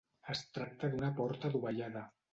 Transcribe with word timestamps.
Es 0.35 0.39
tracta 0.57 0.89
d'una 0.95 1.11
porta 1.21 1.51
adovellada. 1.53 2.07